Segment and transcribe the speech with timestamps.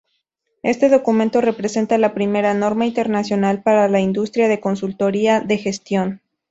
[0.63, 6.21] Este documento representa la primera norma internacional para la industria de consultoría de gestión.